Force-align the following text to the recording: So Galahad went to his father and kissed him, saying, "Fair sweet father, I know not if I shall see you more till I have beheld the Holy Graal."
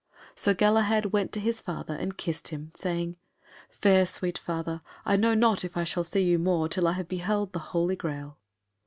So 0.33 0.55
Galahad 0.55 1.13
went 1.13 1.31
to 1.33 1.39
his 1.39 1.61
father 1.61 1.93
and 1.93 2.17
kissed 2.17 2.47
him, 2.47 2.71
saying, 2.73 3.17
"Fair 3.69 4.07
sweet 4.07 4.35
father, 4.39 4.81
I 5.05 5.15
know 5.15 5.35
not 5.35 5.63
if 5.63 5.77
I 5.77 5.83
shall 5.83 6.03
see 6.03 6.21
you 6.23 6.39
more 6.39 6.67
till 6.67 6.87
I 6.87 6.93
have 6.93 7.07
beheld 7.07 7.53
the 7.53 7.59
Holy 7.69 7.95
Graal." 7.97 8.39